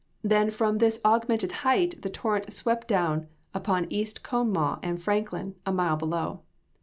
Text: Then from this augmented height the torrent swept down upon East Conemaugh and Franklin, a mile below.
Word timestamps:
Then 0.23 0.49
from 0.49 0.79
this 0.79 0.99
augmented 1.05 1.51
height 1.61 2.01
the 2.01 2.09
torrent 2.09 2.51
swept 2.51 2.87
down 2.87 3.27
upon 3.53 3.85
East 3.91 4.23
Conemaugh 4.23 4.79
and 4.81 4.99
Franklin, 4.99 5.53
a 5.63 5.71
mile 5.71 5.95
below. 5.95 6.41